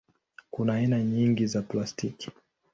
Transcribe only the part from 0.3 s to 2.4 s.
Kuna aina nyingi za plastiki.